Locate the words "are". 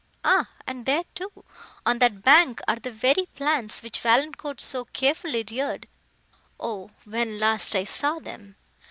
2.67-2.77